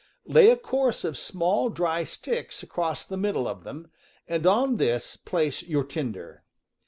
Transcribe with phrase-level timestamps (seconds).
[0.25, 3.91] Lay a course of small, dry sticks across the middle of them,
[4.27, 6.41] and on this place your tinder.